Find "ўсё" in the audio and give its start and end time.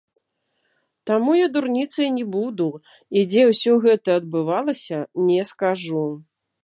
3.51-3.77